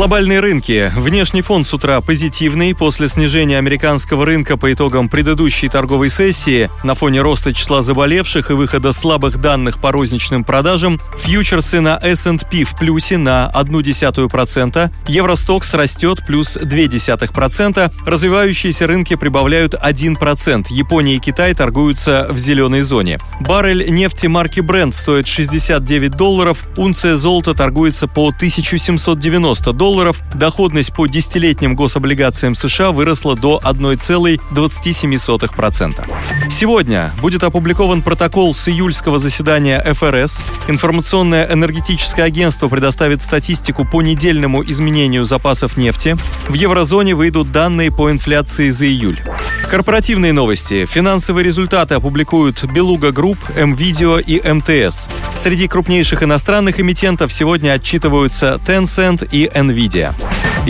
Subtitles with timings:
[0.00, 0.90] Глобальные рынки.
[0.96, 2.74] Внешний фон с утра позитивный.
[2.74, 8.54] После снижения американского рынка по итогам предыдущей торговой сессии на фоне роста числа заболевших и
[8.54, 16.24] выхода слабых данных по розничным продажам фьючерсы на S&P в плюсе на 0,1%, Евростокс растет
[16.26, 23.18] плюс 0,2%, развивающиеся рынки прибавляют 1%, Япония и Китай торгуются в зеленой зоне.
[23.40, 29.89] Баррель нефти марки Brent стоит 69 долларов, унция золота торгуется по 1790 долларов,
[30.34, 36.50] доходность по десятилетним гособлигациям США выросла до 1,27%.
[36.50, 40.44] Сегодня будет опубликован протокол с июльского заседания ФРС.
[40.68, 46.16] Информационное энергетическое агентство предоставит статистику по недельному изменению запасов нефти.
[46.48, 49.20] В еврозоне выйдут данные по инфляции за июль.
[49.70, 50.84] Корпоративные новости.
[50.84, 55.08] Финансовые результаты опубликуют Белуга Групп, МВидео и МТС.
[55.36, 60.12] Среди крупнейших иностранных эмитентов сегодня отчитываются Tencent и NVIDIA.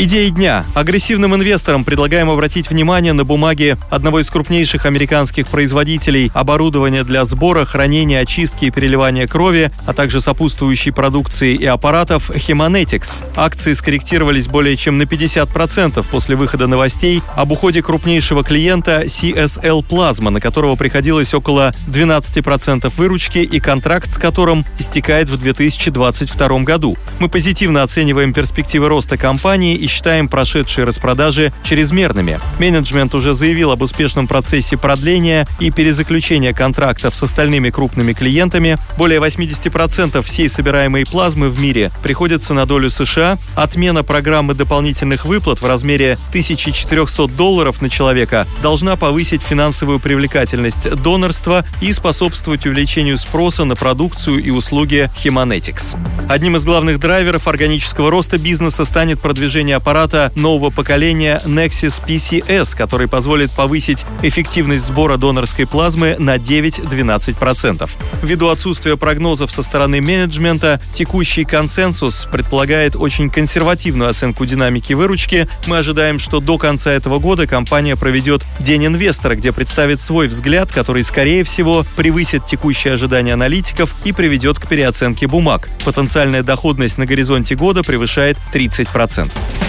[0.02, 0.64] Идеи дня.
[0.74, 7.66] Агрессивным инвесторам предлагаем обратить внимание на бумаги одного из крупнейших американских производителей оборудования для сбора,
[7.66, 13.24] хранения, очистки и переливания крови, а также сопутствующей продукции и аппаратов Humanetics.
[13.36, 20.30] Акции скорректировались более чем на 50% после выхода новостей об уходе крупнейшего клиента CSL Plasma,
[20.30, 26.96] на которого приходилось около 12% выручки и контракт с которым истекает в 2022 году.
[27.18, 32.40] Мы позитивно оцениваем перспективы роста компании и считаем прошедшие распродажи чрезмерными.
[32.58, 38.76] Менеджмент уже заявил об успешном процессе продления и перезаключения контрактов с остальными крупными клиентами.
[38.96, 43.36] Более 80% всей собираемой плазмы в мире приходится на долю США.
[43.54, 51.64] Отмена программы дополнительных выплат в размере 1400 долларов на человека должна повысить финансовую привлекательность донорства
[51.80, 55.96] и способствовать увеличению спроса на продукцию и услуги Humanetics.
[56.28, 62.76] Одним из главных драйверов органического роста бизнеса станет продвижение внедрение аппарата нового поколения Nexus PCS,
[62.76, 67.88] который позволит повысить эффективность сбора донорской плазмы на 9-12%.
[68.22, 75.46] Ввиду отсутствия прогнозов со стороны менеджмента, текущий консенсус предполагает очень консервативную оценку динамики выручки.
[75.66, 80.72] Мы ожидаем, что до конца этого года компания проведет День инвестора, где представит свой взгляд,
[80.72, 85.68] который, скорее всего, превысит текущие ожидания аналитиков и приведет к переоценке бумаг.
[85.84, 89.30] Потенциальная доходность на горизонте года превышает 30%.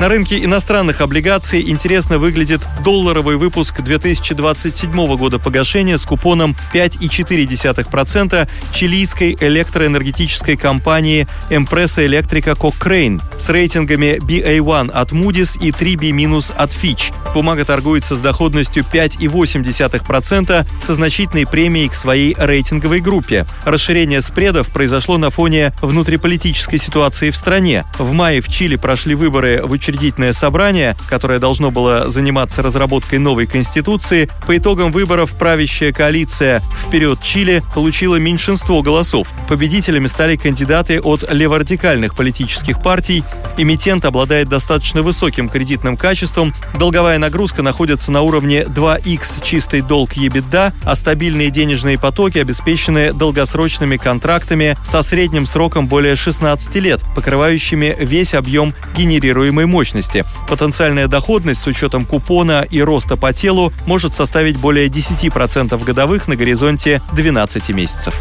[0.00, 9.36] На рынке иностранных облигаций интересно выглядит долларовый выпуск 2027 года погашения с купоном 5,4% чилийской
[9.38, 17.12] электроэнергетической компании Empresa Electrica Cochrane с рейтингами BA1 от Moody's и 3B- от Fitch.
[17.34, 23.44] Бумага торгуется с доходностью 5,8% со значительной премией к своей рейтинговой группе.
[23.66, 27.84] Расширение спредов произошло на фоне внутриполитической ситуации в стране.
[27.98, 33.46] В мае в Чили прошли выборы в учредительное собрание, которое должно было заниматься разработкой новой
[33.46, 39.28] конституции, по итогам выборов правящая коалиция «Вперед Чили» получила меньшинство голосов.
[39.48, 43.24] Победителями стали кандидаты от леворадикальных политических партий.
[43.56, 50.72] Эмитент обладает достаточно высоким кредитным качеством, долговая нагрузка находится на уровне 2х чистый долг EBITDA,
[50.84, 58.34] а стабильные денежные потоки обеспечены долгосрочными контрактами со средним сроком более 16 лет, покрывающими весь
[58.34, 60.26] объем генерируемой мощности.
[60.46, 66.36] Потенциальная доходность с учетом купона и роста по телу может составить более 10% годовых на
[66.36, 68.14] горизонте 12 месяцев.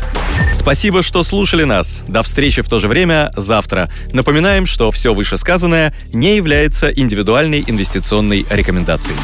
[0.53, 2.02] Спасибо, что слушали нас.
[2.08, 3.90] До встречи в то же время завтра.
[4.14, 9.18] Напоминаем, что все вышесказанное не является индивидуальной инвестиционной рекомендацией.